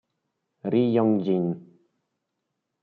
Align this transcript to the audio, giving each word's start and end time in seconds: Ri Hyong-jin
Ri 0.71 0.81
Hyong-jin 0.91 1.47